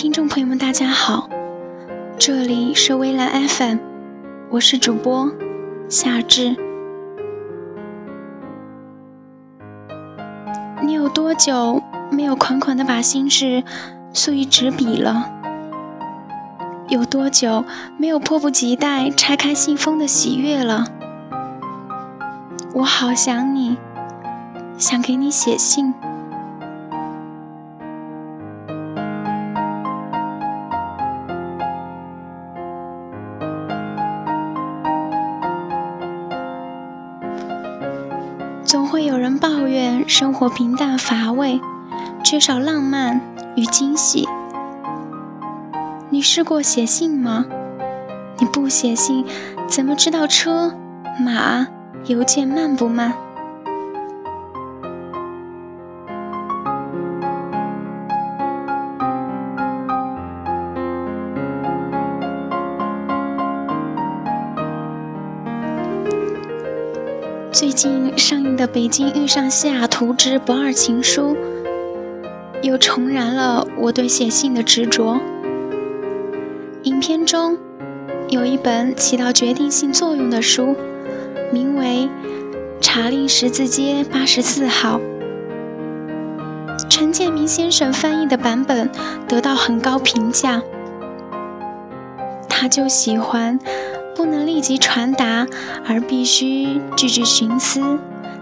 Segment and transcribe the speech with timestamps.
[0.00, 1.28] 听众朋友们，大家好，
[2.18, 3.76] 这里是微蓝 FM，
[4.48, 5.30] 我是主播
[5.90, 6.56] 夏至。
[10.82, 13.62] 你有多久没有款款的把心事
[14.14, 15.30] 诉于纸笔了？
[16.88, 17.62] 有多久
[17.98, 20.86] 没有迫不及待拆开信封的喜悦了？
[22.72, 23.76] 我好想你，
[24.78, 25.92] 想给你写信。
[38.70, 41.60] 总会有人抱怨生活平淡乏味，
[42.22, 43.20] 缺少浪漫
[43.56, 44.28] 与惊喜。
[46.08, 47.46] 你试过写信吗？
[48.38, 49.26] 你不写信，
[49.66, 50.72] 怎么知道车、
[51.18, 51.66] 马、
[52.06, 53.12] 邮件慢不慢？
[67.60, 71.36] 最近上映的《北京遇上西雅图之不二情书》，
[72.62, 75.20] 又重燃了我对写信的执着。
[76.84, 77.58] 影片中
[78.30, 80.74] 有一本起到决定性作用的书，
[81.52, 82.08] 名为
[82.80, 84.98] 《查令十字街八十四号》。
[86.88, 88.88] 陈建明先生翻译的版本
[89.28, 90.62] 得到很高评价。
[92.48, 93.58] 他就喜欢。
[94.20, 95.46] 不能立即传达，
[95.88, 97.98] 而必须句句寻思、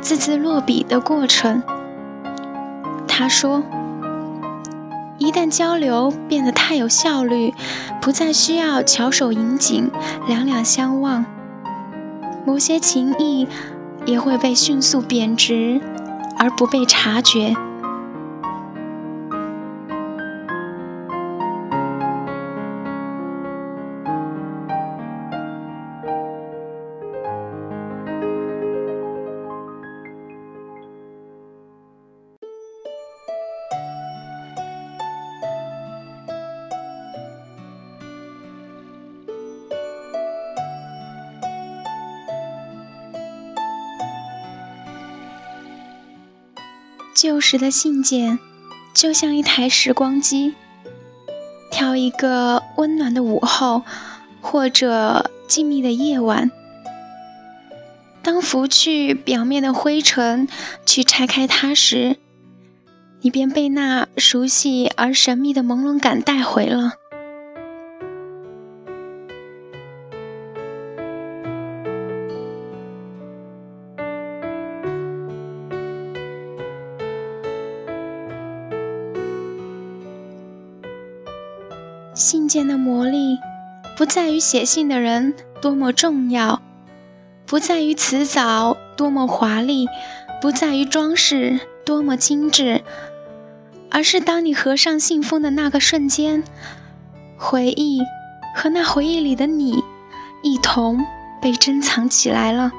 [0.00, 1.62] 字字落笔的过程。
[3.06, 3.62] 他说
[5.18, 7.54] ：“一旦交流变得太有效率，
[8.00, 9.92] 不再需要翘首引颈、
[10.26, 11.24] 两两相望，
[12.44, 13.46] 某些情谊
[14.04, 15.80] 也会被迅速贬值，
[16.36, 17.54] 而不被察觉。”
[47.22, 48.38] 旧时的信件，
[48.94, 50.54] 就像一台时光机，
[51.70, 53.82] 挑一个温暖的午后，
[54.40, 56.50] 或者静谧的夜晚，
[58.22, 60.48] 当拂去表面的灰尘，
[60.86, 62.16] 去拆开它时，
[63.20, 66.94] 你便被那熟悉而神秘的朦胧感带回了。
[82.30, 83.40] 信件的魔力，
[83.96, 86.62] 不在于写信的人多么重要，
[87.44, 89.88] 不在于辞藻多么华丽，
[90.40, 92.82] 不在于装饰多么精致，
[93.90, 96.44] 而是当你合上信封的那个瞬间，
[97.36, 98.00] 回忆
[98.54, 99.82] 和那回忆里的你，
[100.44, 101.04] 一同
[101.42, 102.70] 被珍藏起来了。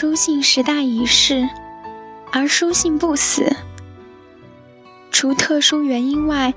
[0.00, 1.46] 书信时代已逝，
[2.32, 3.54] 而书信不死。
[5.10, 6.54] 除特殊原因外，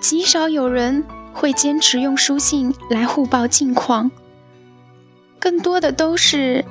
[0.00, 4.10] 极少有人会坚持用书信来互报近况。
[5.38, 6.64] 更多的都是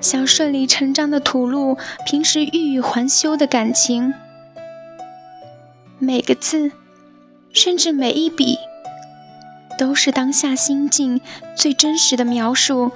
[0.00, 1.76] 想顺理成章的吐露
[2.06, 4.14] 平时欲语还休的感情。
[5.98, 6.70] 每个字，
[7.52, 8.58] 甚至每一笔，
[9.76, 11.20] 都是当下心境
[11.56, 12.92] 最真实的描述，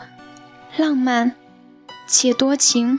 [0.77, 1.35] 浪漫。
[2.07, 2.99] 且多情。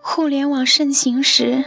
[0.00, 1.64] 互联网盛行时，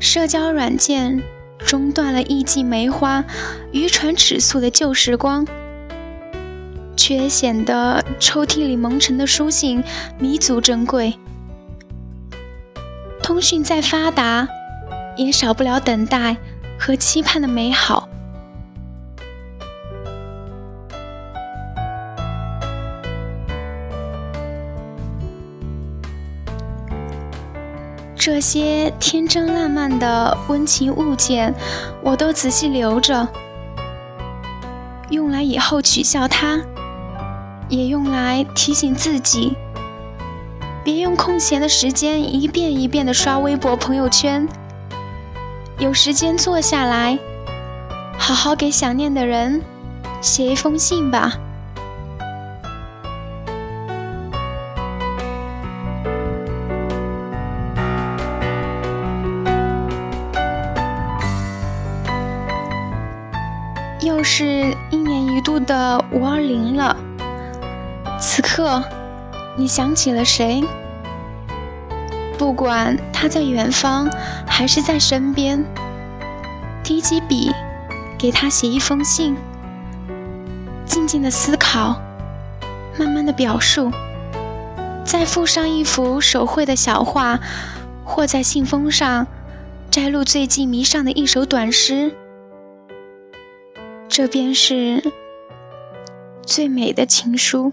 [0.00, 1.22] 社交软件
[1.58, 3.24] 中断了艺伎梅花、
[3.72, 5.46] 渔船尺素的旧时光。
[6.98, 9.82] 却显得抽屉里蒙尘的书信
[10.18, 11.14] 弥足珍贵。
[13.22, 14.48] 通讯再发达，
[15.16, 16.36] 也少不了等待
[16.76, 18.08] 和期盼的美好。
[28.16, 31.54] 这些天真烂漫的温情物件，
[32.02, 33.26] 我都仔细留着，
[35.10, 36.60] 用来以后取笑他。
[37.68, 39.54] 也用来提醒自己，
[40.82, 44.48] 别用空闲的时间一遍一遍的刷微博、朋友圈。
[45.78, 47.18] 有时间坐下来，
[48.18, 49.62] 好好给想念的人
[50.20, 51.38] 写一封信吧。
[64.00, 66.96] 又是一年一度的五二零了，
[68.18, 68.82] 此刻，
[69.56, 70.64] 你想起了谁？
[72.36, 74.08] 不管他在远方
[74.46, 75.64] 还是在身边，
[76.82, 77.52] 提起笔，
[78.18, 79.36] 给他写一封信，
[80.84, 82.00] 静静的思考，
[82.98, 83.90] 慢慢的表述，
[85.04, 87.38] 再附上一幅手绘的小画，
[88.04, 89.26] 或在信封上
[89.90, 92.14] 摘录最近迷上的一首短诗，
[94.08, 95.02] 这便是
[96.44, 97.72] 最美的情书。